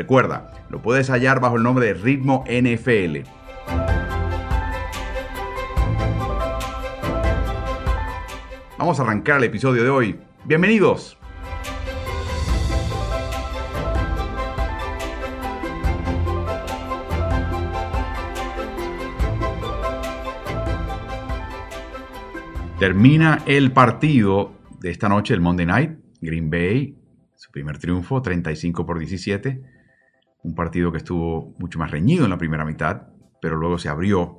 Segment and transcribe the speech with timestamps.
[0.00, 3.18] Recuerda, lo puedes hallar bajo el nombre de Ritmo NFL.
[8.78, 10.18] Vamos a arrancar el episodio de hoy.
[10.46, 11.18] Bienvenidos.
[22.78, 25.90] Termina el partido de esta noche, el Monday Night.
[26.22, 26.96] Green Bay,
[27.34, 29.79] su primer triunfo, 35 por 17
[30.42, 33.08] un partido que estuvo mucho más reñido en la primera mitad,
[33.40, 34.38] pero luego se abrió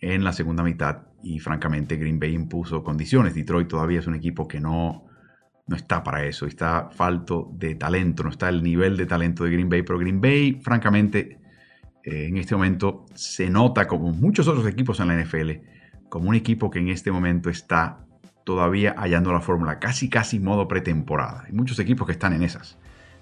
[0.00, 3.34] en la segunda mitad y francamente Green Bay impuso condiciones.
[3.34, 5.04] Detroit todavía es un equipo que no,
[5.66, 9.50] no está para eso, está falto de talento, no está el nivel de talento de
[9.50, 11.38] Green Bay, pero Green Bay francamente
[12.04, 15.50] eh, en este momento se nota como muchos otros equipos en la NFL,
[16.08, 18.04] como un equipo que en este momento está
[18.44, 21.44] todavía hallando la fórmula, casi casi modo pretemporada.
[21.46, 22.76] Hay muchos equipos que están en esas,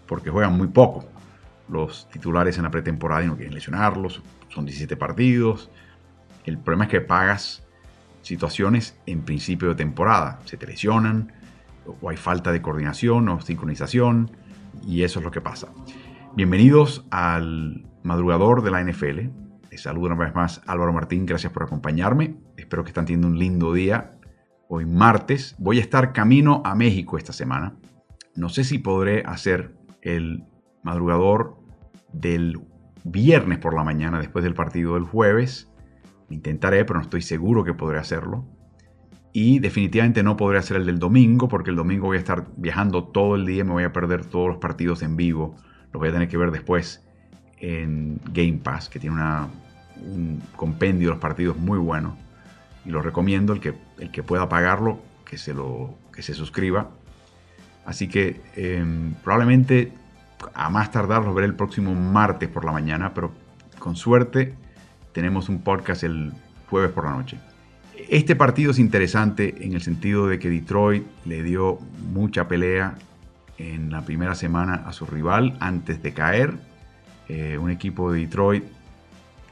[0.06, 1.06] porque juegan muy poco
[1.70, 4.22] los titulares en la pretemporada y no quieren lesionarlos.
[4.48, 5.70] Son 17 partidos.
[6.44, 7.66] El problema es que pagas
[8.22, 10.40] situaciones en principio de temporada.
[10.44, 11.32] Se te lesionan
[12.00, 14.30] o hay falta de coordinación o sincronización
[14.86, 15.68] y eso es lo que pasa.
[16.34, 19.28] Bienvenidos al madrugador de la NFL.
[19.70, 21.27] Les saludo una vez más Álvaro Martín.
[21.27, 22.36] Gracias por acompañarme.
[22.56, 24.12] Espero que estén teniendo un lindo día.
[24.68, 27.74] Hoy martes voy a estar camino a México esta semana.
[28.34, 30.45] No sé si podré hacer el
[30.83, 31.59] madrugador
[32.12, 32.60] del
[33.04, 35.70] viernes por la mañana después del partido del jueves.
[36.28, 38.44] Intentaré, pero no estoy seguro que podré hacerlo.
[39.32, 43.04] Y definitivamente no podré hacer el del domingo, porque el domingo voy a estar viajando
[43.04, 45.54] todo el día, me voy a perder todos los partidos en vivo.
[45.92, 47.04] Los voy a tener que ver después
[47.58, 49.22] en Game Pass, que tiene
[49.96, 52.16] un compendio de los partidos muy bueno.
[52.84, 56.90] Y lo recomiendo, el que, el que pueda pagarlo, que se, lo, que se suscriba.
[57.84, 59.92] Así que em, probablemente
[60.55, 63.33] a más tardar los veré el próximo martes por la mañana, pero
[63.78, 64.55] con suerte
[65.12, 66.33] tenemos un podcast el
[66.68, 67.39] jueves por la noche.
[68.08, 71.78] Este partido es interesante en el sentido de que Detroit le dio
[72.12, 72.95] mucha pelea
[73.58, 76.55] en la primera semana a su rival antes de caer.
[77.28, 78.64] Eh, un equipo de Detroit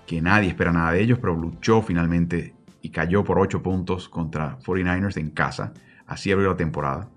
[0.07, 4.59] que nadie espera nada de ellos, pero luchó finalmente y cayó por 8 puntos contra
[4.61, 5.75] 49ers en casa.
[6.07, 7.09] Así abrió la temporada.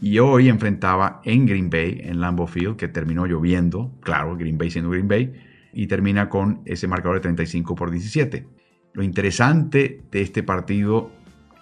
[0.00, 4.70] Y hoy enfrentaba en Green Bay, en Lambeau Field, que terminó lloviendo, claro, Green Bay
[4.70, 5.32] siendo Green Bay,
[5.72, 8.46] y termina con ese marcador de 35 por 17.
[8.92, 11.10] Lo interesante de este partido,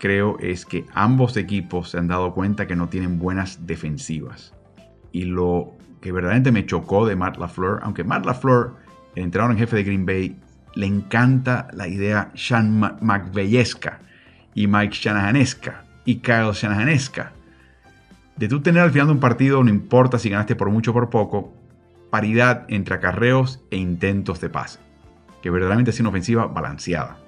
[0.00, 4.52] creo, es que ambos equipos se han dado cuenta que no tienen buenas defensivas.
[5.12, 8.74] Y lo que verdaderamente me chocó de Matt LaFleur, aunque Matt LaFleur,
[9.14, 10.36] el entrenador en jefe de Green Bay,
[10.74, 14.00] le encanta la idea Sean McVeyesca
[14.54, 17.32] y Mike Shanahanesca y Kyle Shanahanesca
[18.36, 20.94] de tú tener al final de un partido, no importa si ganaste por mucho o
[20.94, 21.52] por poco,
[22.10, 24.80] paridad entre acarreos e intentos de pase,
[25.42, 27.18] que verdaderamente es una ofensiva balanceada,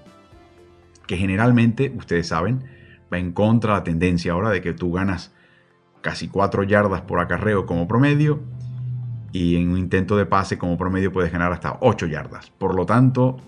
[1.06, 2.65] que generalmente, ustedes saben,
[3.12, 5.33] va en contra de la tendencia ahora de que tú ganas
[6.00, 8.41] casi 4 yardas por acarreo como promedio
[9.33, 12.50] y en un intento de pase como promedio puedes ganar hasta 8 yardas.
[12.50, 13.39] Por lo tanto,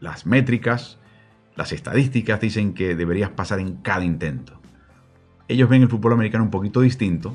[0.00, 0.98] las métricas,
[1.56, 4.57] las estadísticas dicen que deberías pasar en cada intento
[5.48, 7.34] ellos ven el fútbol americano un poquito distinto,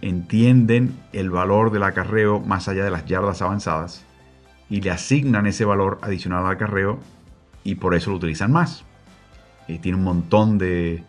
[0.00, 4.04] entienden el valor del acarreo más allá de las yardas avanzadas
[4.70, 6.98] y le asignan ese valor adicional al acarreo
[7.62, 8.84] y por eso lo utilizan más.
[9.68, 11.04] Eh, tiene un montón de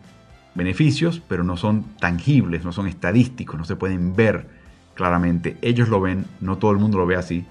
[0.54, 4.46] beneficios, pero no son tangibles, no son estadísticos, no se pueden ver
[4.94, 5.56] claramente.
[5.62, 7.46] Ellos lo ven, no todo el mundo lo ve así.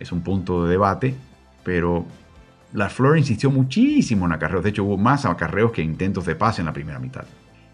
[0.00, 1.14] Es un punto de debate,
[1.64, 2.06] pero
[2.72, 4.64] la Flor insistió muchísimo en acarreos.
[4.64, 7.26] De hecho, hubo más acarreos que intentos de pase en la primera mitad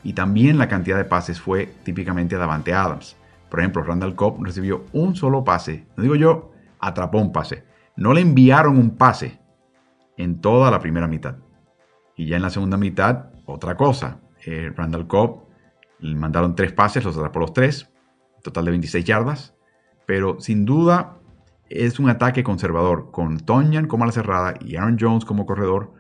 [0.02, 3.16] y también la cantidad de pases fue típicamente Davante Adams.
[3.50, 7.64] Por ejemplo, Randall Cobb recibió un solo pase, no digo yo, atrapó un pase.
[7.96, 9.40] No le enviaron un pase
[10.16, 11.36] en toda la primera mitad.
[12.16, 14.20] Y ya en la segunda mitad, otra cosa.
[14.44, 15.48] Eh, Randall Cobb
[16.00, 17.90] le mandaron tres pases, los atrapó los tres,
[18.42, 19.54] total de 26 yardas.
[20.06, 21.16] Pero sin duda
[21.68, 25.92] es un ataque conservador, con Tonyan como a la cerrada y Aaron Jones como corredor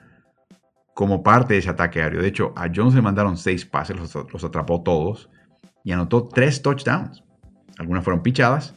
[0.98, 2.22] como parte de ese ataque aéreo.
[2.22, 5.30] De hecho, a Jones le mandaron seis pases, los, atrapó todos
[5.84, 7.22] y anotó tres touchdowns.
[7.78, 8.74] Algunas fueron pichadas,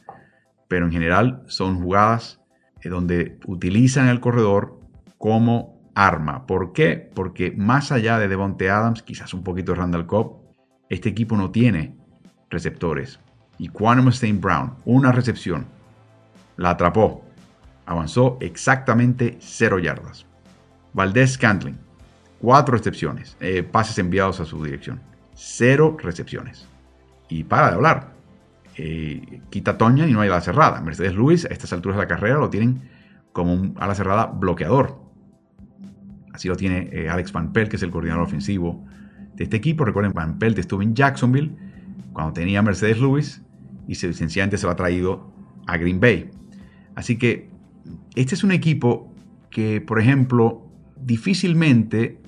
[0.67, 2.39] pero en general son jugadas
[2.83, 4.79] eh, donde utilizan el corredor
[5.17, 6.45] como arma.
[6.45, 7.09] ¿Por qué?
[7.15, 10.43] Porque más allá de Devonte Adams, quizás un poquito Randall Cobb,
[10.89, 11.97] este equipo no tiene
[12.51, 13.19] receptores.
[13.57, 15.65] Y Quantum Stein Brown, una recepción,
[16.55, 17.25] la atrapó.
[17.87, 20.27] Avanzó exactamente 0 yardas.
[20.93, 21.79] Valdez Scantling,
[22.41, 24.99] 4 recepciones, eh, pases enviados a su dirección.
[25.35, 26.67] 0 recepciones.
[27.29, 28.13] Y para de hablar.
[28.77, 30.81] Eh, quita Toña y no hay ala cerrada.
[30.81, 32.89] Mercedes Luis, a estas alturas de la carrera, lo tienen
[33.31, 34.99] como un ala cerrada bloqueador.
[36.33, 38.83] Así lo tiene eh, Alex Van Pelt, que es el coordinador ofensivo
[39.35, 39.85] de este equipo.
[39.85, 41.51] Recuerden, Van Pelt estuvo en Jacksonville
[42.13, 43.41] cuando tenía Mercedes Lewis
[43.87, 45.31] y se, sencillamente se lo ha traído
[45.67, 46.31] a Green Bay.
[46.95, 47.49] Así que
[48.15, 49.13] este es un equipo
[49.49, 50.65] que, por ejemplo,
[50.97, 52.20] difícilmente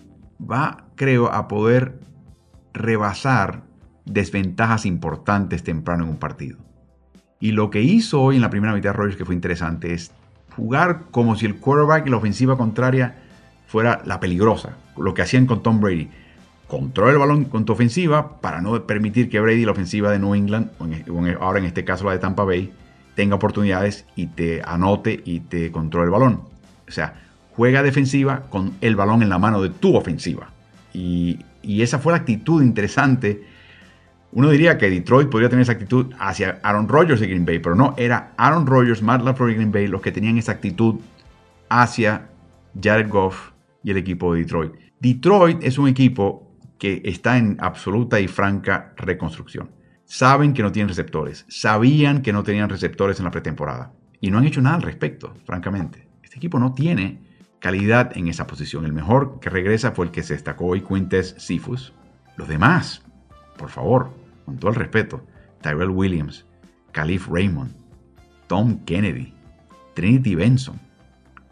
[0.50, 2.00] va, creo, a poder
[2.74, 3.64] rebasar
[4.06, 6.58] desventajas importantes temprano en un partido.
[7.40, 10.12] Y lo que hizo hoy en la primera mitad de Rogers que fue interesante es
[10.56, 13.16] jugar como si el quarterback y la ofensiva contraria
[13.68, 16.10] fuera la peligrosa, lo que hacían con Tom Brady.
[16.68, 20.36] Controla el balón con tu ofensiva para no permitir que Brady, la ofensiva de New
[20.36, 22.72] England, o ahora en este caso la de Tampa Bay,
[23.16, 26.42] tenga oportunidades y te anote y te controle el balón.
[26.88, 27.23] O sea,
[27.56, 30.50] juega defensiva con el balón en la mano de tu ofensiva.
[30.94, 33.44] Y, y esa fue la actitud interesante
[34.36, 37.76] uno diría que Detroit podría tener esa actitud hacia Aaron Rodgers de Green Bay, pero
[37.76, 41.00] no, era Aaron Rodgers, Matt LaFleur y Green Bay los que tenían esa actitud
[41.70, 42.30] hacia
[42.82, 43.52] Jared Goff
[43.84, 44.74] y el equipo de Detroit.
[45.00, 49.70] Detroit es un equipo que está en absoluta y franca reconstrucción.
[50.06, 54.40] Saben que no tienen receptores, sabían que no tenían receptores en la pretemporada y no
[54.40, 56.08] han hecho nada al respecto, francamente.
[56.24, 57.20] Este equipo no tiene
[57.64, 58.84] calidad en esa posición.
[58.84, 61.94] El mejor que regresa fue el que se destacó hoy, Quintes Sifus.
[62.36, 63.04] Los demás,
[63.58, 64.12] por favor,
[64.44, 65.26] con todo el respeto,
[65.62, 66.46] Tyrell Williams,
[66.92, 67.74] Caliph Raymond,
[68.48, 69.34] Tom Kennedy,
[69.94, 70.78] Trinity Benson,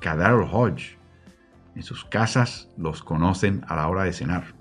[0.01, 0.97] Kadarl Hodge.
[1.75, 4.53] En sus casas los conocen a la hora de cenar.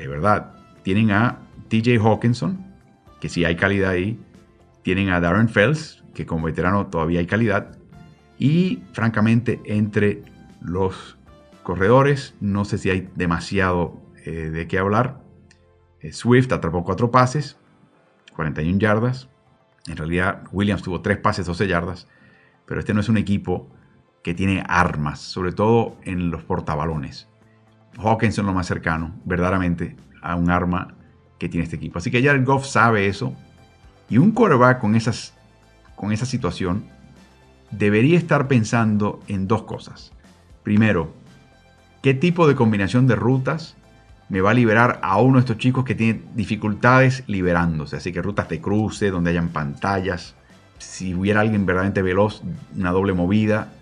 [0.00, 0.52] De verdad,
[0.82, 2.74] tienen a TJ Hawkinson,
[3.20, 4.20] que sí hay calidad ahí.
[4.82, 7.78] Tienen a Darren Fells, que como veterano todavía hay calidad.
[8.36, 10.24] Y francamente, entre
[10.60, 11.18] los
[11.62, 15.20] corredores, no sé si hay demasiado eh, de qué hablar.
[16.00, 17.58] Eh, Swift atrapó cuatro pases,
[18.34, 19.28] 41 yardas.
[19.86, 22.06] En realidad, Williams tuvo 3 pases, 12 yardas.
[22.66, 23.68] Pero este no es un equipo
[24.22, 27.28] que tiene armas, sobre todo en los portabalones.
[27.98, 30.94] Hawkinson lo más cercano, verdaderamente, a un arma
[31.38, 31.98] que tiene este equipo.
[31.98, 33.34] Así que Jared Goff sabe eso.
[34.08, 35.34] Y un quarterback con, esas,
[35.96, 36.84] con esa situación
[37.70, 40.12] debería estar pensando en dos cosas.
[40.68, 41.14] Primero,
[42.02, 43.74] ¿qué tipo de combinación de rutas
[44.28, 47.96] me va a liberar a uno de estos chicos que tiene dificultades liberándose.
[47.96, 50.34] Así que rutas de cruce, donde hayan pantallas.
[50.76, 52.42] Si hubiera alguien verdaderamente veloz,
[52.76, 53.72] una doble movida.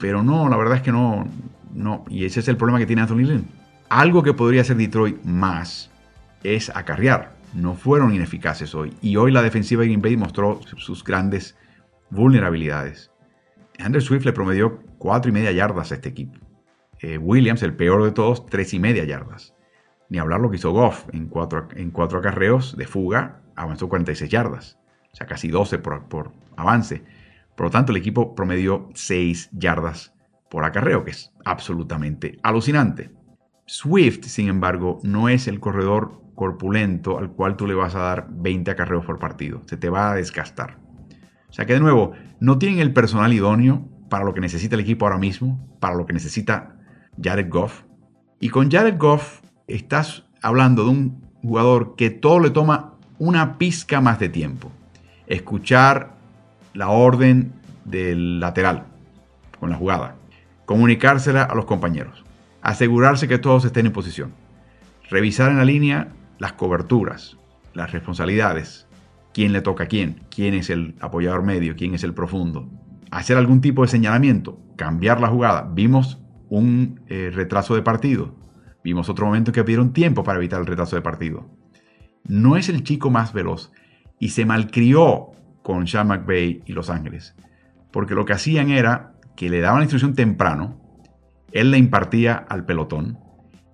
[0.00, 1.28] Pero no, la verdad es que no.
[1.72, 2.04] no.
[2.10, 3.46] Y ese es el problema que tiene Anthony Lynn.
[3.88, 5.88] Algo que podría hacer Detroit más
[6.42, 7.36] es acarrear.
[7.54, 8.92] No fueron ineficaces hoy.
[9.00, 11.54] Y hoy la defensiva de Green Bay mostró sus grandes
[12.10, 13.12] vulnerabilidades.
[13.78, 16.38] Andrew Swift le promedió cuatro y media yardas a este equipo.
[17.00, 19.54] Eh, Williams, el peor de todos, tres y media yardas.
[20.08, 24.30] Ni hablar lo que hizo Goff en cuatro, en cuatro acarreos de fuga, avanzó 46
[24.30, 24.78] yardas,
[25.12, 27.02] o sea, casi 12 por, por avance.
[27.56, 30.12] Por lo tanto, el equipo promedió 6 yardas
[30.50, 33.10] por acarreo, que es absolutamente alucinante.
[33.66, 38.26] Swift, sin embargo, no es el corredor corpulento al cual tú le vas a dar
[38.30, 39.62] 20 acarreos por partido.
[39.66, 40.78] Se te va a desgastar.
[41.54, 44.80] O sea que de nuevo, no tienen el personal idóneo para lo que necesita el
[44.80, 46.74] equipo ahora mismo, para lo que necesita
[47.22, 47.84] Jared Goff.
[48.40, 54.00] Y con Jared Goff estás hablando de un jugador que todo le toma una pizca
[54.00, 54.72] más de tiempo.
[55.28, 56.16] Escuchar
[56.72, 57.52] la orden
[57.84, 58.86] del lateral
[59.60, 60.16] con la jugada.
[60.64, 62.24] Comunicársela a los compañeros.
[62.62, 64.34] Asegurarse que todos estén en posición.
[65.08, 66.08] Revisar en la línea
[66.38, 67.36] las coberturas,
[67.74, 68.83] las responsabilidades.
[69.34, 70.22] Quién le toca a quién.
[70.30, 71.76] Quién es el apoyador medio.
[71.76, 72.70] Quién es el profundo.
[73.10, 74.58] Hacer algún tipo de señalamiento.
[74.76, 75.68] Cambiar la jugada.
[75.74, 78.34] Vimos un eh, retraso de partido
[78.84, 81.48] Vimos otro momento que pidieron tiempo para evitar el retraso de partido.
[82.28, 83.72] No es el chico más veloz
[84.20, 87.34] y se malcrió con Sean McVay y Los Ángeles,
[87.90, 90.78] porque lo que hacían era que le daban la instrucción temprano,
[91.50, 93.18] él le impartía al pelotón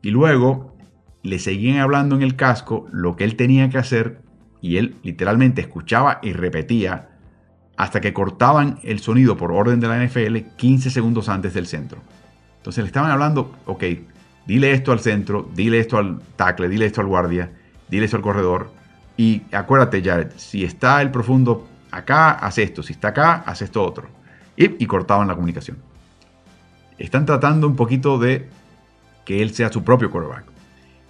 [0.00, 0.76] y luego
[1.24, 4.22] le seguían hablando en el casco lo que él tenía que hacer
[4.60, 7.08] y él literalmente escuchaba y repetía
[7.76, 12.00] hasta que cortaban el sonido por orden de la NFL 15 segundos antes del centro.
[12.58, 13.84] Entonces le estaban hablando, ok,
[14.50, 17.52] Dile esto al centro, dile esto al tackle, dile esto al guardia,
[17.88, 18.72] dile esto al corredor.
[19.16, 22.82] Y acuérdate, Jared, si está el profundo acá, haz esto.
[22.82, 24.08] Si está acá, haz esto otro.
[24.56, 25.78] y, y cortaban la comunicación.
[26.98, 28.48] Están tratando un poquito de
[29.24, 30.44] que él sea su propio quarterback.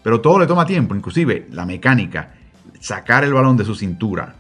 [0.03, 2.35] Pero todo le toma tiempo, inclusive la mecánica,
[2.81, 4.35] sacar el balón de su cintura,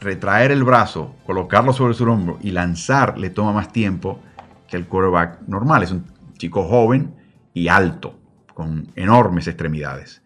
[0.00, 4.20] retraer el brazo, colocarlo sobre su hombro y lanzar le toma más tiempo
[4.68, 5.82] que el quarterback normal.
[5.82, 6.04] Es un
[6.36, 7.14] chico joven
[7.54, 8.18] y alto,
[8.52, 10.22] con enormes extremidades.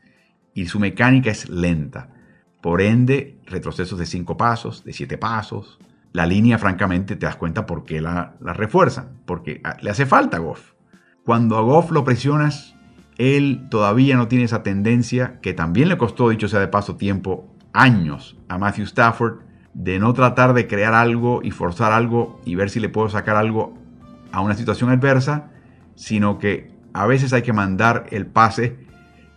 [0.55, 2.09] Y su mecánica es lenta.
[2.61, 5.79] Por ende, retrocesos de cinco pasos, de siete pasos.
[6.13, 9.21] La línea, francamente, te das cuenta por qué la, la refuerzan.
[9.27, 10.73] Porque ah, le hace falta a Goff.
[11.25, 12.75] Cuando a Goff lo presionas,
[13.17, 17.50] él todavía no tiene esa tendencia que también le costó, dicho sea de paso, tiempo,
[17.73, 19.41] años a Matthew Stafford,
[19.75, 23.37] de no tratar de crear algo y forzar algo y ver si le puedo sacar
[23.37, 23.75] algo
[24.33, 25.51] a una situación adversa,
[25.95, 28.79] sino que a veces hay que mandar el pase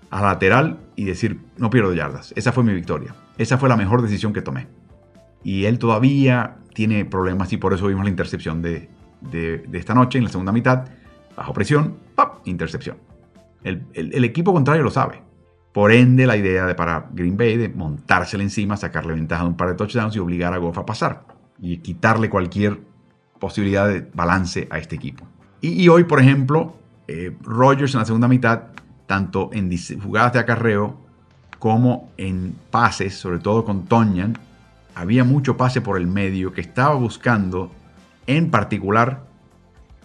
[0.09, 2.33] a lateral y decir, no pierdo yardas.
[2.35, 3.15] Esa fue mi victoria.
[3.37, 4.67] Esa fue la mejor decisión que tomé.
[5.43, 8.89] Y él todavía tiene problemas y por eso vimos la intercepción de,
[9.73, 10.85] esta noche en la segunda mitad.
[11.35, 12.47] Bajo presión, ¡pap!
[12.47, 12.97] intercepción.
[13.63, 15.23] El, el, equipo contrario lo sabe.
[15.73, 19.57] Por ende, la idea de para Green Bay de montársele encima, sacarle ventaja de un
[19.57, 21.23] par de touchdowns y obligar a Goff a pasar.
[21.59, 22.79] Y quitarle cualquier
[23.39, 25.25] posibilidad de balance a este equipo.
[25.61, 26.75] Y, hoy, por ejemplo,
[27.07, 28.63] eh, Rogers en la segunda mitad,
[29.07, 29.69] tanto en
[30.01, 30.97] jugadas de acarreo
[31.57, 34.37] como en pases, sobre todo con Tonyan,
[34.93, 37.71] había mucho pase por el medio que estaba buscando
[38.27, 39.23] en particular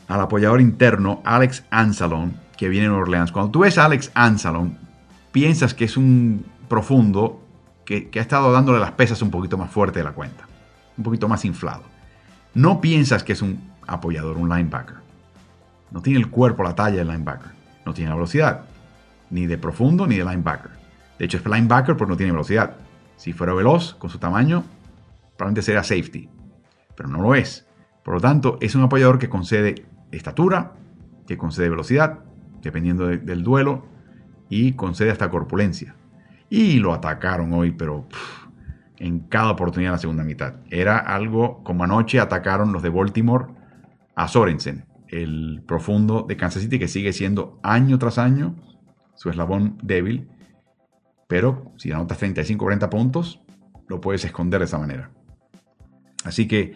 [0.06, 3.32] al apoyador interno Alex Ansalon, que viene en Orleans.
[3.32, 4.78] Cuando tú ves a Alex Ansalon,
[5.32, 7.42] piensas que es un profundo
[7.84, 10.46] que, ha estado dándole las pesas un poquito más fuerte de la cuenta,
[10.96, 11.82] un poquito más inflado.
[12.54, 14.96] No piensas que es un apoyador, un linebacker.
[15.90, 17.50] No tiene el cuerpo, la talla del linebacker.
[17.86, 18.64] No tiene la velocidad,
[19.30, 20.70] ni de profundo ni de linebacker.
[21.18, 22.76] De hecho, es linebacker porque no tiene velocidad.
[23.16, 24.64] Si fuera veloz, con su tamaño,
[25.36, 26.28] probablemente sería safety.
[26.94, 27.66] Pero no lo es.
[28.04, 30.72] Por lo tanto, es un apoyador que concede estatura,
[31.26, 32.20] que concede velocidad,
[32.62, 33.86] dependiendo del duelo,
[34.48, 35.94] y concede hasta corpulencia.
[36.50, 38.06] Y lo atacaron hoy, pero
[38.98, 40.54] en cada oportunidad en la segunda mitad.
[40.70, 43.46] Era algo como anoche atacaron los de Baltimore
[44.14, 48.56] a Sorensen, el profundo de Kansas City que sigue siendo año tras año
[49.14, 50.28] su eslabón débil,
[51.26, 53.42] pero si anotas 35 40 puntos,
[53.88, 55.10] lo puedes esconder de esa manera.
[56.24, 56.74] Así que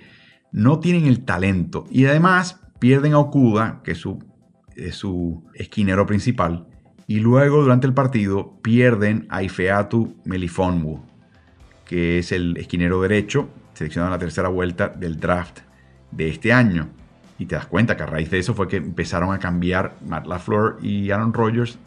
[0.51, 4.19] no tienen el talento y además pierden a Okuda, que su,
[4.77, 6.67] es su esquinero principal,
[7.13, 11.03] y luego durante el partido pierden a Ifeatu Melifonwu,
[11.85, 15.59] que es el esquinero derecho, seleccionado en la tercera vuelta del draft
[16.11, 16.89] de este año.
[17.39, 20.27] Y te das cuenta que a raíz de eso fue que empezaron a cambiar Matt
[20.27, 21.79] LaFleur y Aaron Rodgers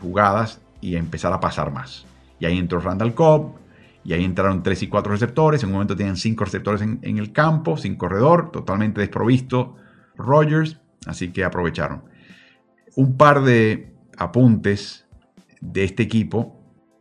[0.00, 2.04] jugadas y a empezar a pasar más.
[2.40, 3.54] Y ahí entró Randall Cobb,
[4.02, 5.62] y ahí entraron 3 y 4 receptores.
[5.62, 9.76] En un momento tenían 5 receptores en, en, el campo, sin corredor, totalmente desprovisto
[10.16, 12.02] Rodgers, así que aprovecharon.
[12.96, 15.06] Un par de apuntes
[15.60, 16.60] de este equipo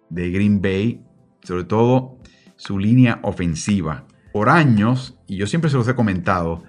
[0.09, 1.03] de Green Bay,
[1.43, 2.17] sobre todo
[2.55, 4.05] su línea ofensiva.
[4.31, 6.63] Por años, y yo siempre se los he comentado,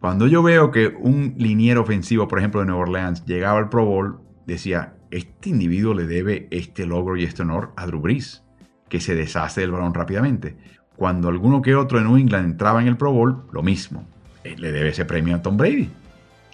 [0.00, 3.84] cuando yo veo que un liniero ofensivo, por ejemplo, de Nueva Orleans, llegaba al Pro
[3.84, 8.42] Bowl, decía, este individuo le debe este logro y este honor a Drew Brees,
[8.88, 10.56] que se deshace del balón rápidamente.
[10.96, 14.06] Cuando alguno que otro de New England entraba en el Pro Bowl, lo mismo.
[14.44, 15.88] Le debe ese premio a Tom Brady,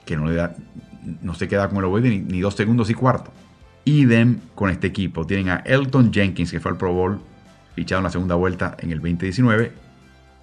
[0.04, 0.54] que no, le da,
[1.23, 3.33] no se queda con el ovoide ni, ni dos segundos y cuarto.
[3.85, 5.26] Idem con este equipo.
[5.26, 7.21] Tienen a Elton Jenkins, que fue al Pro Bowl
[7.75, 9.73] fichado en la segunda vuelta en el 2019.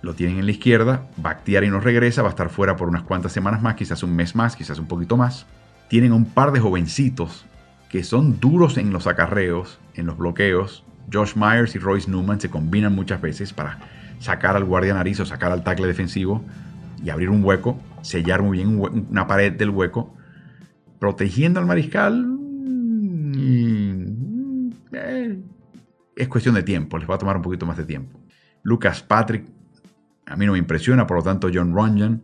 [0.02, 1.08] Lo tienen en la izquierda.
[1.18, 4.36] Bactiari no regresa, va a estar fuera por unas cuantas semanas más, quizás un mes
[4.36, 5.46] más, quizás un poquito más.
[5.88, 7.46] Tienen un par de jovencitos
[7.90, 10.84] que son duros en los acarreos, en los bloqueos.
[11.12, 13.80] Josh Myers y Royce Newman se combinan muchas veces para
[14.20, 16.44] sacar al guardia nariz o sacar al tackle defensivo
[17.04, 20.14] y abrir un hueco, sellar muy bien una pared del hueco,
[21.00, 22.26] protegiendo al mariscal.
[23.36, 25.40] Mm, eh,
[26.16, 28.20] es cuestión de tiempo, les va a tomar un poquito más de tiempo.
[28.64, 29.46] Lucas Patrick,
[30.26, 32.24] a mí no me impresiona, por lo tanto John Runyon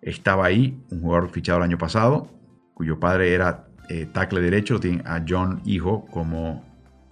[0.00, 2.30] estaba ahí, un jugador fichado el año pasado,
[2.74, 6.64] cuyo padre era eh, tackle derecho, tiene a John Hijo como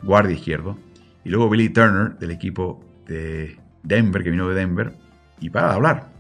[0.03, 0.79] guardia izquierdo,
[1.25, 4.95] y luego Billy Turner del equipo de Denver, que vino de Denver,
[5.39, 6.11] y para hablar.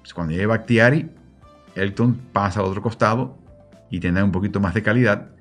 [0.00, 1.10] Pues cuando llegue Bakhtiari,
[1.74, 3.38] Elton pasa al otro costado
[3.94, 5.34] y tendrá un poquito más de calidad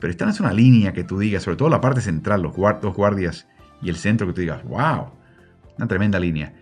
[0.00, 2.54] pero esta no es una línea que tú digas, sobre todo la parte central, los,
[2.54, 3.46] guardias
[3.82, 5.10] y el centro, que tú digas, wow,
[5.76, 6.54] una tremenda línea.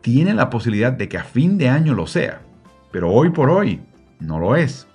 [0.00, 2.42] Tiene la posibilidad de que a fin de año lo sea,
[2.90, 3.80] pero hoy por hoy
[4.18, 4.88] no lo es.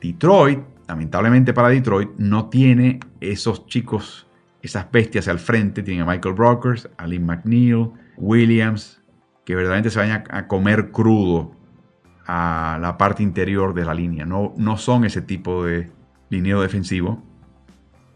[0.00, 4.28] Detroit, lamentablemente para Detroit, no tiene esos chicos,
[4.62, 5.82] esas bestias al frente.
[5.82, 9.02] Tiene a Michael Brokers, a Lynn McNeil, Williams,
[9.44, 11.57] que verdaderamente se vayan a comer crudo
[12.28, 14.26] a la parte interior de la línea.
[14.26, 15.90] No, no son ese tipo de
[16.28, 17.22] lineo defensivo.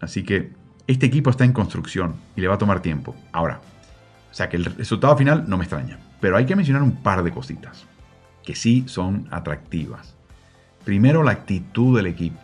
[0.00, 0.52] Así que
[0.86, 3.16] este equipo está en construcción y le va a tomar tiempo.
[3.32, 3.60] Ahora,
[4.30, 5.98] o sea que el resultado final no me extraña.
[6.20, 7.86] Pero hay que mencionar un par de cositas
[8.44, 10.14] que sí son atractivas.
[10.84, 12.40] Primero, la actitud del equipo.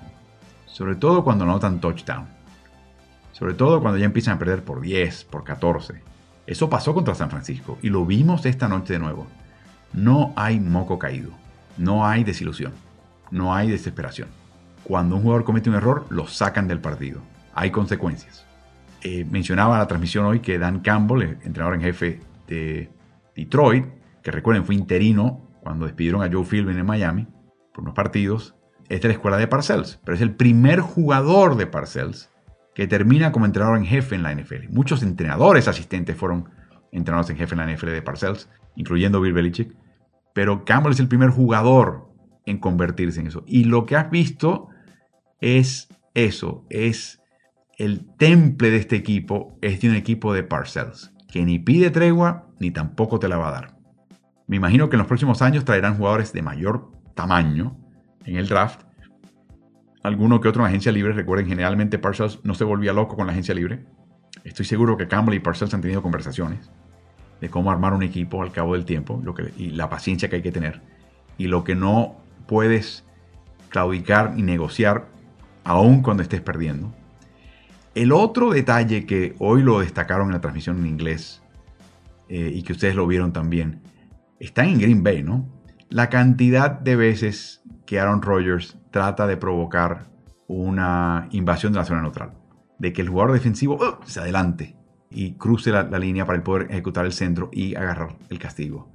[0.64, 2.26] Sobre todo cuando notan touchdown.
[3.32, 6.02] Sobre todo cuando ya empiezan a perder por 10, por 14.
[6.46, 9.26] Eso pasó contra San Francisco y lo vimos esta noche de nuevo.
[9.92, 11.30] No hay moco caído.
[11.78, 12.72] No hay desilusión.
[13.30, 14.28] No hay desesperación.
[14.84, 17.20] Cuando un jugador comete un error, lo sacan del partido.
[17.54, 18.44] Hay consecuencias.
[19.02, 22.90] Eh, mencionaba la transmisión hoy que Dan Campbell, entrenador en jefe de
[23.36, 23.86] Detroit,
[24.22, 27.26] que recuerden fue interino cuando despidieron a Joe Philbin en Miami
[27.72, 28.54] por unos partidos,
[28.88, 32.30] es de la escuela de Parcells, pero es el primer jugador de Parcells
[32.74, 34.68] que termina como entrenador en jefe en la NFL.
[34.70, 36.48] Muchos entrenadores asistentes fueron
[36.90, 39.76] entrenadores en jefe en la NFL de Parcells, incluyendo Bill Belichick,
[40.38, 42.12] pero Campbell es el primer jugador
[42.46, 43.42] en convertirse en eso.
[43.44, 44.68] Y lo que has visto
[45.40, 47.20] es eso, es
[47.76, 52.46] el temple de este equipo, es de un equipo de Parcells, que ni pide tregua
[52.60, 53.76] ni tampoco te la va a dar.
[54.46, 57.76] Me imagino que en los próximos años traerán jugadores de mayor tamaño
[58.24, 58.82] en el draft.
[60.04, 61.14] Alguno que otro en agencia libre.
[61.14, 63.86] Recuerden, generalmente Parcells no se volvía loco con la agencia libre.
[64.44, 66.70] Estoy seguro que Campbell y Parcells han tenido conversaciones
[67.40, 70.42] de cómo armar un equipo al cabo del tiempo lo y la paciencia que hay
[70.42, 70.80] que tener.
[71.36, 72.16] Y lo que no
[72.46, 73.04] puedes
[73.68, 75.06] claudicar ni negociar
[75.64, 76.92] aún cuando estés perdiendo.
[77.94, 81.42] El otro detalle que hoy lo destacaron en la transmisión en inglés
[82.28, 83.80] eh, y que ustedes lo vieron también
[84.40, 85.48] están en Green Bay, ¿no?
[85.88, 90.10] La cantidad de veces que Aaron Rodgers trata de provocar
[90.46, 92.32] una invasión de la zona neutral.
[92.78, 94.06] De que el jugador defensivo ¡uh!
[94.06, 94.77] se adelante
[95.10, 98.88] y cruce la, línea para poder ejecutar el centro y agarrar el castigo.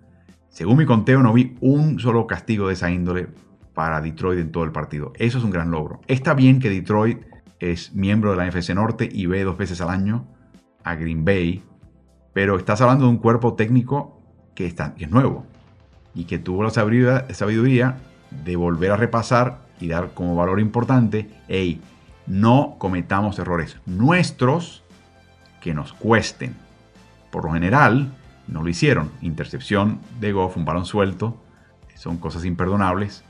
[0.49, 3.27] Según mi conteo, no vi un solo castigo de esa índole
[3.73, 5.13] para Detroit en todo el partido.
[5.15, 6.01] Eso es un gran logro.
[6.07, 7.19] Está bien que Detroit
[7.59, 10.27] es miembro de la NFC Norte y ve dos veces al año
[10.83, 11.63] a Green Bay,
[12.33, 14.21] pero estás hablando de un cuerpo técnico
[14.53, 15.45] que, está, es nuevo
[16.13, 17.97] y que tuvo la sabiduría,
[18.43, 21.81] de volver a repasar y dar como valor importante, hey,
[22.25, 24.82] no cometamos errores nuestros
[25.63, 26.55] que nos cuesten.
[27.31, 28.11] Por lo general,
[28.47, 29.11] no lo hicieron.
[29.21, 31.41] Intercepción de Goff, un balón suelto,
[31.95, 33.23] son cosas imperdonables.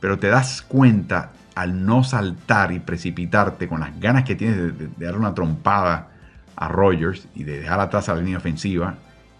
[0.00, 4.88] Pero te das cuenta al no saltar y precipitarte con las ganas que tienes de,
[4.96, 6.10] dar una trompada
[6.54, 8.94] a Rogers y de dejar atrás a la línea ofensiva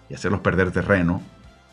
[0.09, 1.23] y hacerlos perder terreno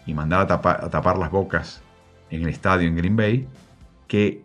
[0.05, 1.81] y mandar a tapar, las bocas
[2.29, 3.47] en el estadio en Green Bay,
[4.07, 4.43] que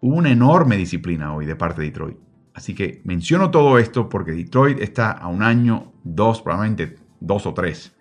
[0.00, 2.25] hubo una enorme disciplina hoy de parte de Detroit.
[2.56, 7.52] Así que menciono todo esto porque Detroit está a un año, dos, probablemente dos o
[7.52, 7.94] tres,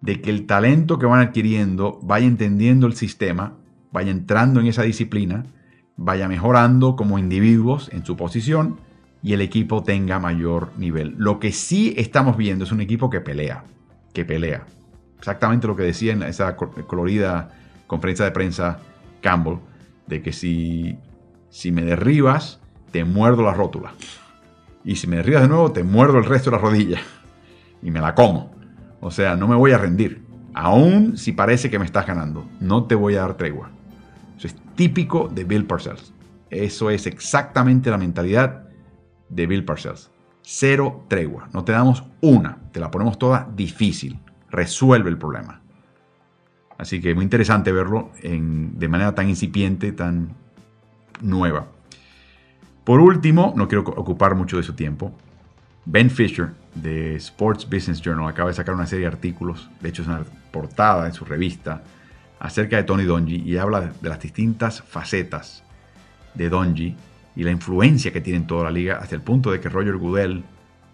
[0.00, 3.58] de que el talento que van adquiriendo vaya entendiendo el sistema,
[3.92, 5.44] vaya entrando en esa disciplina,
[5.98, 8.80] vaya mejorando como individuos en su posición
[9.22, 11.14] y el equipo tenga mayor nivel.
[11.18, 13.64] Lo que sí estamos viendo es un equipo que pelea,
[14.14, 14.64] que pelea
[15.18, 17.50] exactamente lo que decía en esa colorida
[17.86, 18.78] conferencia de prensa
[19.20, 19.58] Campbell,
[20.06, 20.96] de que si,
[21.50, 22.59] si me derribas,
[22.90, 23.92] te muerdo la rótula.
[24.84, 27.00] Y si me derribas de nuevo, te muerdo el resto de la rodilla.
[27.82, 28.50] Y me la como.
[29.00, 30.24] O sea, no me voy a rendir.
[30.54, 33.70] Aún si parece que me estás ganando, no te voy a dar tregua.
[34.36, 36.12] Eso es típico de Bill Parcells.
[36.50, 38.64] Eso es exactamente la mentalidad
[39.28, 40.10] de Bill Parcells.
[40.42, 41.48] Cero tregua.
[41.52, 44.18] No te damos una, te la ponemos toda difícil
[44.50, 45.62] resuelve el problema.
[46.78, 50.34] Así que muy interesante verlo de manera tan incipiente, tan
[51.20, 51.68] nueva.
[52.90, 55.12] Por último, no quiero ocupar mucho de su tiempo,
[55.84, 60.02] Ben Fisher de Sports Business Journal acaba de sacar una serie de artículos, de hecho
[60.02, 61.84] es una portada en su revista,
[62.40, 65.62] acerca de Tony Donji y habla de las distintas facetas
[66.34, 66.96] de Donji
[67.36, 69.96] y la influencia que tiene en toda la liga hasta el punto de que Roger
[69.96, 70.42] Goodell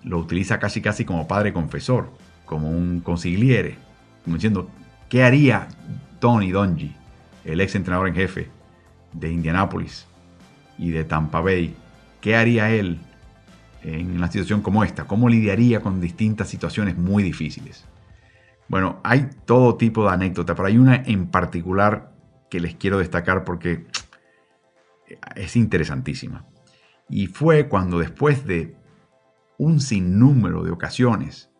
[0.05, 2.11] lo utiliza casi casi como padre confesor
[2.45, 3.79] como un consigliere,
[4.27, 4.69] diciendo,
[5.09, 5.69] ¿qué haría
[6.21, 6.95] Tony Dungy,
[7.47, 8.51] el ex entrenador en jefe
[9.15, 10.07] de Indianapolis
[10.77, 11.75] y de Tampa Bay?
[12.27, 12.99] ¿Qué haría él
[13.85, 15.05] en una situación como esta?
[15.07, 17.87] ¿Cómo lidiaría con distintas situaciones muy difíciles?
[18.67, 22.13] Bueno, hay todo tipo de anécdotas, pero hay una en particular
[22.51, 23.87] que les quiero destacar porque
[25.37, 26.45] es interesantísima.
[27.09, 28.75] Y fue cuando después de
[29.57, 31.53] un sinnúmero de ocasiones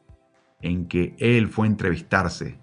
[0.63, 2.59] en que él fue a entrevistarse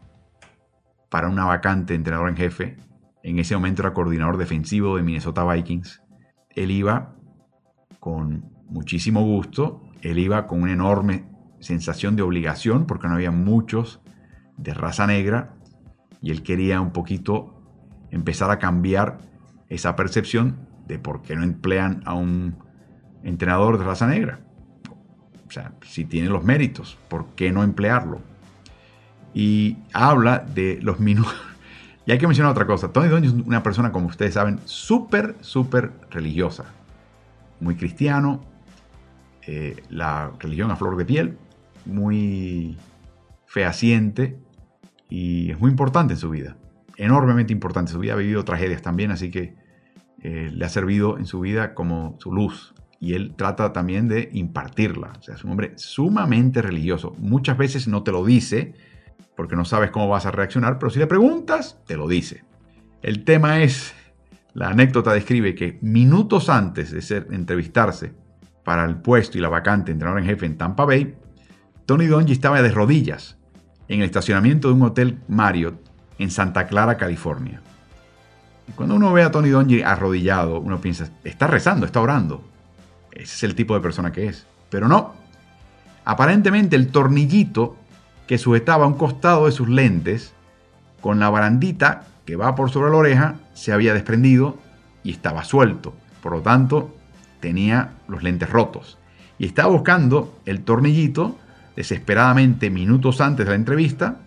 [1.09, 2.75] para una vacante de entrenador en jefe.
[3.23, 6.01] En ese momento era coordinador defensivo de Minnesota Vikings.
[6.49, 7.15] Él iba
[8.03, 11.23] con muchísimo gusto, él iba con una enorme
[11.61, 14.01] sensación de obligación porque no había muchos
[14.57, 15.53] de raza negra
[16.21, 17.63] y él quería un poquito
[18.11, 19.19] empezar a cambiar
[19.69, 22.57] esa percepción de por qué no emplean a un
[23.23, 24.41] entrenador de raza negra.
[25.47, 28.19] O sea, si tiene los méritos, ¿por qué no emplearlo?
[29.33, 31.33] Y habla de los minutos.
[32.05, 32.91] Y hay que mencionar otra cosa.
[32.91, 36.65] Tony Dungy es una persona, como ustedes saben, súper, súper religiosa.
[37.63, 38.41] Muy cristiano.
[39.47, 41.37] Eh, la religión a flor de piel.
[41.85, 42.77] Muy
[43.45, 44.37] fehaciente.
[45.09, 46.57] Y es muy importante en su vida.
[46.97, 48.13] Enormemente importante su vida.
[48.13, 49.55] Ha vivido tragedias también, así que
[50.21, 52.73] eh, le ha servido en su vida como su luz.
[52.99, 55.13] Y él trata también de impartirla.
[55.19, 57.15] O sea, es un hombre sumamente religioso.
[57.17, 58.73] Muchas veces no te lo dice
[59.35, 62.43] porque no sabes cómo vas a reaccionar, pero si le preguntas, te lo dice.
[63.01, 63.93] El tema es,
[64.53, 68.13] la anécdota describe que minutos antes de ser, entrevistarse
[68.63, 71.15] para el puesto y la vacante entrenador en jefe en Tampa Bay,
[71.85, 73.37] Tony Dungy estaba de rodillas
[73.87, 75.75] en el estacionamiento de un hotel Marriott
[76.17, 77.61] en Santa Clara, California.
[78.75, 82.43] Cuando uno ve a Tony Dungy arrodillado, uno piensa, está rezando, está orando.
[83.11, 84.47] Ese es el tipo de persona que es.
[84.69, 85.13] Pero no.
[86.05, 87.75] Aparentemente el tornillito
[88.27, 90.33] que sujetaba un costado de sus lentes
[91.01, 94.57] con la barandita que va por sobre la oreja se había desprendido
[95.03, 95.93] y estaba suelto.
[96.21, 96.95] Por lo tanto,
[97.39, 98.97] tenía los lentes rotos.
[99.37, 101.37] Y estaba buscando el tornillito
[101.75, 104.17] desesperadamente minutos antes de la entrevista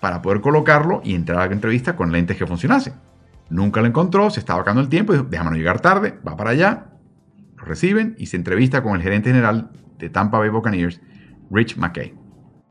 [0.00, 2.94] para poder colocarlo y entrar a la entrevista con lentes que funcionasen.
[3.48, 6.86] Nunca lo encontró, se estaba acabando el tiempo, dijo, déjame llegar tarde, va para allá,
[7.56, 11.00] lo reciben y se entrevista con el gerente general de Tampa Bay Buccaneers,
[11.50, 12.14] Rich McKay.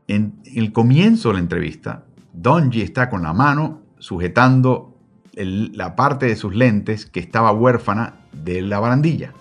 [0.08, 4.96] En, el comienzo de la entrevista, Donji está con la mano sujetando
[5.36, 9.32] la parte de sus lentes que estaba huérfana de la barandilla,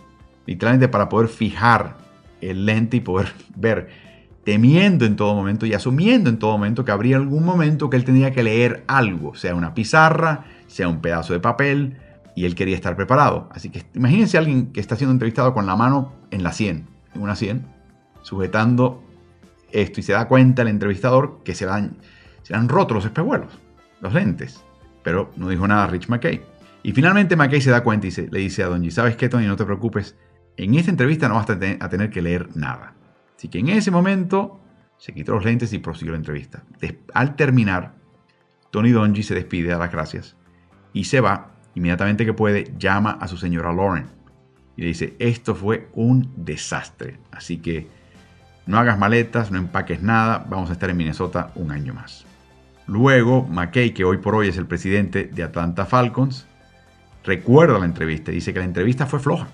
[0.46, 1.98] literalmente para poder fijar
[2.42, 3.90] el lente y poder ver,
[4.44, 8.06] temiendo en todo momento y asumiendo en todo momento que habría algún momento que él
[8.06, 11.98] tenía que leer algo, sea una pizarra, sea un pedazo de papel,
[12.36, 13.50] y él quería estar preparado.
[13.52, 16.88] Así que imagínense a alguien que está siendo entrevistado con la mano en la 100,
[17.16, 17.66] en una 100,
[18.22, 19.04] sujetando
[19.72, 21.98] esto y se da cuenta el entrevistador que se, van,
[22.44, 23.60] se han roto los espejuelos,
[24.02, 24.64] los lentes.
[25.04, 26.42] Pero no dijo nada Rich McKay.
[26.84, 29.46] Y finalmente McKay se da cuenta y le dice a Don G, ¿sabes qué, Tony?
[29.46, 30.16] No te preocupes.
[30.58, 32.96] En esta entrevista no vas a, a tener que leer nada.
[33.38, 34.62] Así que en ese momento
[34.98, 36.64] se quitó los lentes y prosiguió la entrevista.
[37.14, 37.96] al terminar,
[38.72, 40.36] Tony Donji se despide a las gracias
[40.94, 44.08] y se va Inmediatamente que puede, llama a su señora Lauren
[44.76, 47.88] y le dice, esto fue un desastre, así que
[48.66, 52.26] no hagas maletas, no empaques nada, vamos a estar en Minnesota un año más.
[52.90, 56.48] Luego, McKay, que hoy por hoy es el presidente de Atlanta Falcons,
[57.24, 59.48] recuerda la entrevista y dice que la entrevista fue floja.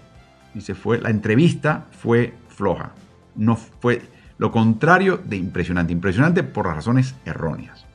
[0.53, 2.93] Dice, fue, la entrevista fue floja.
[3.35, 4.03] No fue
[4.37, 5.91] lo contrario de impresionante.
[5.91, 7.85] Impresionante por las razones erróneas.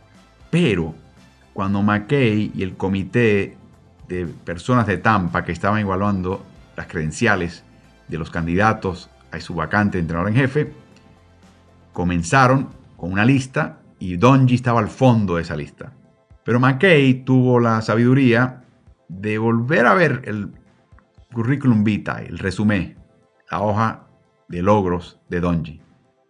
[0.51, 0.95] Pero
[1.55, 3.57] cuando McKay y el comité
[4.09, 6.45] de personas de Tampa que estaban evaluando
[6.77, 7.65] las credenciales
[8.09, 10.73] de los candidatos a su vacante de entrenador en jefe,
[11.95, 15.93] comenzaron con una lista y Donji estaba al fondo de esa lista.
[16.45, 18.65] Pero McKay tuvo la sabiduría
[19.09, 20.51] de volver a ver el
[21.33, 22.97] currículum vitae, el resumen,
[23.51, 24.09] la hoja
[24.49, 25.81] de logros de Donji.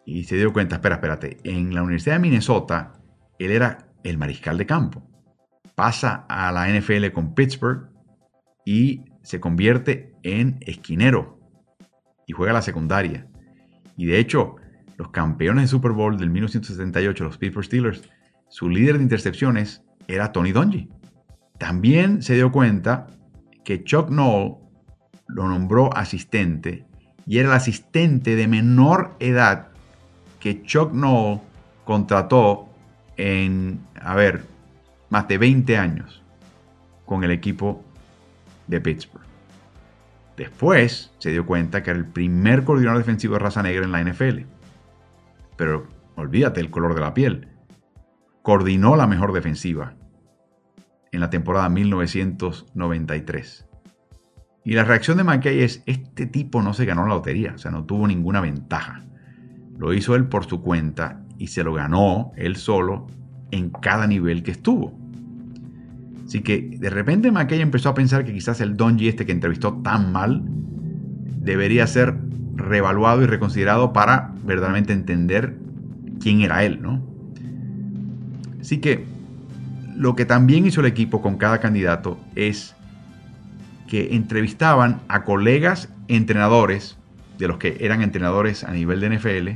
[0.04, 2.92] Y se dio cuenta, espera, espérate, en la Universidad de Minnesota,
[3.38, 5.11] él era el mariscal de campo
[5.80, 7.88] pasa a la NFL con Pittsburgh
[8.66, 11.40] y se convierte en esquinero
[12.26, 13.26] y juega la secundaria.
[13.96, 14.56] Y de hecho,
[15.00, 18.02] los campeones de Super Bowl del 1978, los Pittsburgh Steelers,
[18.48, 20.90] su líder de intercepciones era Tony Dungy.
[21.56, 23.06] También se dio cuenta
[23.64, 24.56] que Chuck Noll
[25.26, 26.84] lo nombró asistente
[27.26, 29.68] y era el asistente de menor edad
[30.38, 31.40] que Chuck Noll
[31.86, 32.68] contrató
[33.16, 34.44] en, a ver,
[35.08, 36.22] más de 20 años
[37.06, 37.82] con el equipo
[38.66, 39.24] de Pittsburgh.
[40.36, 44.04] Después se dio cuenta que era el primer coordinador defensivo de raza negra en la
[44.04, 44.60] NFL.
[45.61, 47.49] Pero olvídate el color de la piel.
[48.40, 49.94] Coordinó la mejor defensiva
[51.12, 53.66] en la temporada 1993.
[54.64, 57.70] Y la reacción de McKay es, este tipo no se ganó la lotería, o sea,
[57.70, 59.05] no tuvo ninguna ventaja.
[59.77, 63.09] Lo hizo él por su cuenta y se lo ganó él solo
[63.51, 64.99] en cada nivel que estuvo.
[66.25, 69.75] Así que de repente McKay empezó a pensar que quizás el Donji este que entrevistó
[69.83, 72.16] tan mal debería ser
[72.61, 75.57] reevaluado y reconsiderado para verdaderamente entender
[76.20, 77.03] quién era él, ¿no?
[78.61, 79.05] Así que
[79.96, 82.75] lo que también hizo el equipo con cada candidato es
[83.88, 86.96] que entrevistaban a colegas entrenadores,
[87.38, 89.49] de los que eran entrenadores a nivel de NFL,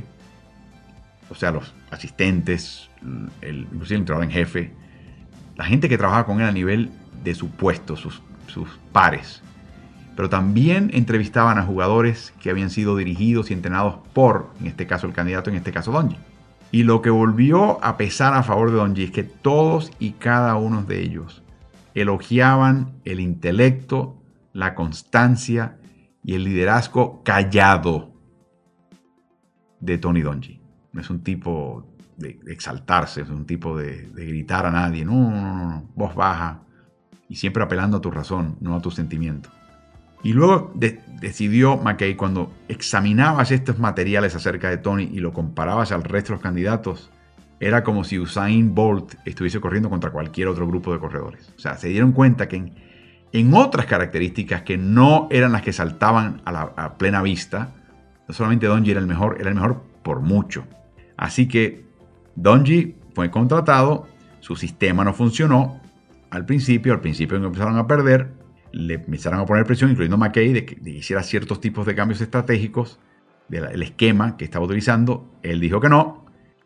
[1.29, 2.89] o sea, los asistentes,
[3.41, 4.71] inclusive el entrenador en jefe,
[5.55, 6.89] la gente que trabajaba con él a nivel
[7.23, 9.41] de su puesto, sus, sus pares.
[10.15, 15.07] Pero también entrevistaban a jugadores que habían sido dirigidos y entrenados por, en este caso
[15.07, 16.17] el candidato, en este caso Donji.
[16.71, 20.55] Y lo que volvió a pesar a favor de Donji es que todos y cada
[20.55, 21.43] uno de ellos
[21.93, 24.21] elogiaban el intelecto,
[24.53, 25.77] la constancia
[26.23, 28.13] y el liderazgo callado
[29.79, 30.61] de Tony Donji.
[30.91, 35.05] No es un tipo de, exaltarse, es un tipo de, gritar a nadie.
[35.05, 36.61] No, no, no, no, voz baja
[37.29, 39.49] y siempre apelando a tu razón, no a tu sentimiento.
[40.23, 40.73] Y luego
[41.21, 46.35] decidió McKay, cuando examinabas estos materiales acerca de Tony y lo comparabas al resto de
[46.35, 47.11] los candidatos,
[47.59, 51.53] era como si Usain Bolt estuviese corriendo contra cualquier otro grupo de corredores.
[51.55, 52.71] O sea, se dieron cuenta que
[53.31, 57.73] en, otras características que no eran las que saltaban a la plena vista,
[58.27, 60.65] no solamente Donji era el mejor, era el mejor por mucho.
[61.17, 61.85] Así que
[62.35, 64.07] Donji fue contratado,
[64.39, 65.79] su sistema no funcionó
[66.29, 68.31] al principio, al principio empezaron a perder,
[68.75, 72.99] le empezaron a poner presión, incluyendo McKay, de que, hiciera ciertos tipos de cambios estratégicos
[73.47, 75.31] del esquema que estaba utilizando.
[75.43, 76.25] Él dijo que no,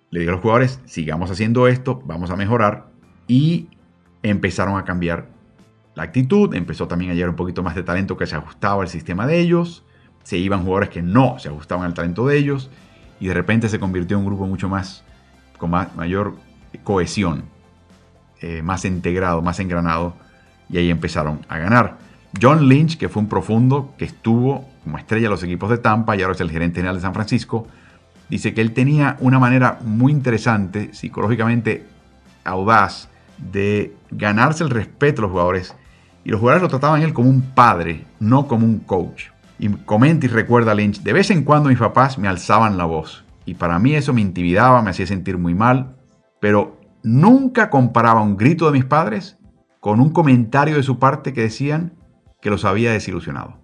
[0.10, 2.90] le dijo a los jugadores, sigamos haciendo esto, vamos a mejorar,
[3.28, 3.70] y
[4.24, 5.30] empezaron a cambiar
[5.94, 8.90] la actitud, empezó también a llegar un poquito más de talento que se ajustaba al
[8.90, 9.86] sistema de ellos,
[10.24, 12.72] se iban jugadores que no se ajustaban al talento de ellos,
[13.20, 15.06] y de repente se convirtió en un grupo mucho más,
[15.60, 16.34] con mayor
[16.84, 17.44] cohesión,
[18.42, 20.16] eh, más integrado, más engranado,
[20.70, 21.98] y ahí empezaron a ganar.
[22.40, 26.16] John Lynch, que fue un profundo, que estuvo como estrella de los equipos de Tampa
[26.16, 27.68] y ahora es el gerente general de San Francisco,
[28.30, 31.86] dice que él tenía una manera muy interesante, psicológicamente
[32.44, 35.76] audaz, de ganarse el respeto de los jugadores.
[36.24, 39.28] Y los jugadores lo trataban él como un padre, no como un coach.
[39.58, 43.24] Y comenta y recuerda Lynch, de vez en cuando mis papás me alzaban la voz.
[43.46, 45.96] Y para mí eso me intimidaba, me hacía sentir muy mal.
[46.40, 49.39] Pero nunca comparaba un grito de mis padres
[49.80, 51.94] con un comentario de su parte que decían
[52.42, 53.60] que los había desilusionado.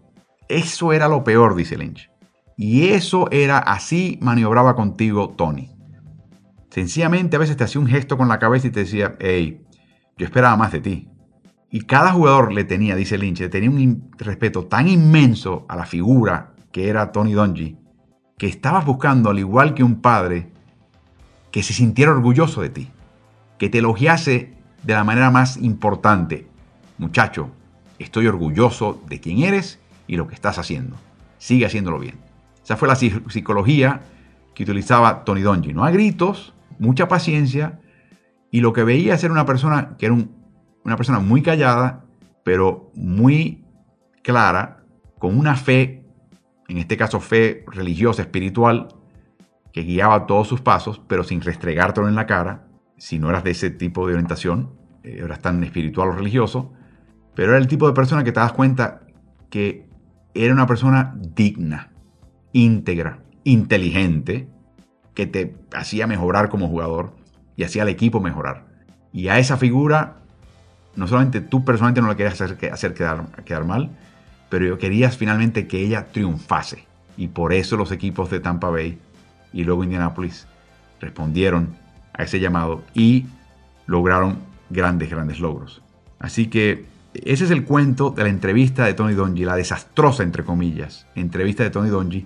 [0.48, 2.10] Eso era lo peor, dice Lynch.
[2.58, 5.72] Y eso era así maniobraba contigo Tony.
[6.70, 9.62] Sencillamente a veces te hacía un gesto con la cabeza y te decía, hey,
[10.18, 11.10] yo esperaba más de ti.
[11.70, 16.54] Y cada jugador le tenía, dice Lynch, tenía un respeto tan inmenso a la figura
[16.72, 17.78] que era Tony Dungy,
[18.38, 20.52] que estabas buscando, al igual que un padre,
[21.52, 22.92] que se sintiera orgulloso de ti,
[23.58, 24.55] que te elogiase
[24.86, 26.48] de la manera más importante.
[26.98, 27.50] Muchacho,
[28.00, 30.96] estoy orgulloso de quién eres y lo que estás haciendo.
[31.38, 32.16] Sigue haciéndolo bien.
[32.64, 34.02] Esa fue la psicología
[34.54, 35.74] que utilizaba Tony Dungy.
[35.74, 37.80] No a gritos, mucha paciencia,
[38.52, 40.46] y lo que veía era una persona que era un
[40.86, 42.06] una persona muy callada,
[42.44, 43.66] pero muy
[44.22, 44.84] clara,
[45.18, 46.06] con una fe,
[46.68, 48.90] en este caso fe religiosa, espiritual,
[49.74, 53.52] que guiaba todos sus pasos, pero sin restregártelo en la cara, si no eras de
[53.52, 54.72] ese tipo de orientación,
[55.04, 56.74] eh, eras tan espiritual o religioso,
[57.36, 59.02] pero era el tipo de persona que te das cuenta
[59.50, 59.88] que
[60.34, 61.92] era una persona digna,
[62.54, 64.50] íntegra, inteligente,
[65.14, 67.16] que te hacía mejorar como jugador
[67.56, 68.66] y hacía al equipo mejorar.
[69.14, 70.18] Y a esa figura
[70.96, 73.92] no solamente tú personalmente no la querías hacer, hacer quedar, quedar mal,
[74.50, 76.86] pero querías finalmente que ella triunfase.
[77.18, 79.00] Y por eso los equipos de Tampa Bay
[79.54, 80.48] y luego Indianapolis
[81.00, 81.76] respondieron
[82.18, 83.26] a ese llamado y
[83.86, 85.82] lograron grandes, grandes logros.
[86.20, 90.44] Así que ese es el cuento de la entrevista de Tony Donji, la desastrosa, entre
[90.44, 92.26] comillas, entrevista de Tony Donji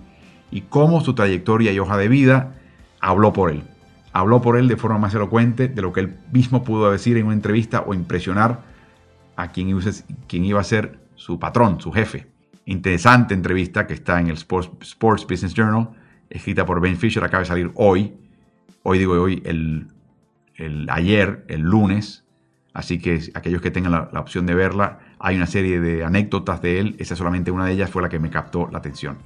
[0.50, 2.54] y cómo su trayectoria y hoja de vida
[3.00, 3.62] habló por él
[4.12, 7.26] habló por él de forma más elocuente de lo que él mismo pudo decir en
[7.26, 8.62] una entrevista o impresionar
[9.36, 9.68] a quien
[10.44, 12.26] iba a ser su patrón, su jefe.
[12.66, 15.90] Interesante entrevista que está en el Sports, Business Journal,
[16.28, 18.14] escrita por Ben Fisher, acaba de salir hoy.
[18.82, 19.88] Hoy digo hoy, el,
[20.90, 22.24] ayer, el lunes.
[22.72, 26.80] Así que aquellos que tengan la, opción de verla, hay una serie de anécdotas de
[26.80, 26.96] él.
[26.98, 29.18] Esa solamente una de ellas fue la que me captó la atención.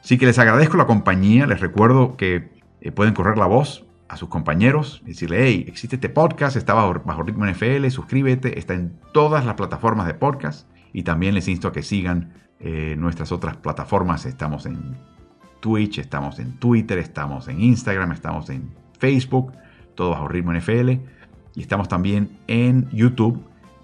[0.00, 1.46] Así que les agradezco la compañía.
[1.46, 6.08] Les recuerdo que eh, pueden correr la voz a sus compañeros, decirle, hey, existe este
[6.08, 11.34] podcast, está bajo, Ritmo NFL, suscríbete, está en todas las plataformas de podcast y también
[11.34, 14.96] les insto a que sigan eh, nuestras otras plataformas, estamos en
[15.60, 19.52] Twitch, estamos en Twitter, estamos en Instagram, estamos en Facebook,
[19.94, 20.90] todo bajo Ritmo NFL
[21.54, 23.42] y estamos también en YouTube,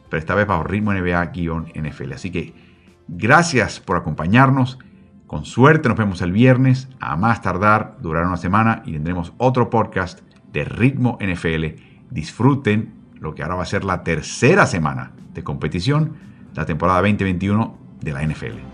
[0.09, 2.13] pero esta vez bajo Ritmo NBA-NFL.
[2.13, 2.55] Así que
[3.09, 4.79] gracias por acompañarnos.
[5.27, 9.71] Con suerte nos vemos el viernes, a más tardar, durará una semana y tendremos otro
[9.71, 10.21] podcast
[10.53, 11.81] de Ritmo NFL.
[12.11, 16.13] Disfruten lo que ahora va a ser la tercera semana de competición,
[16.55, 18.74] la temporada 2021 de la NFL.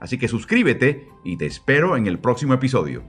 [0.00, 3.04] Así que suscríbete y te espero en el próximo episodio.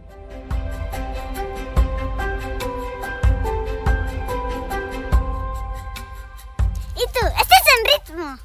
[6.96, 7.26] ¿Y tú?
[7.26, 8.38] ¿Estás en ritmo?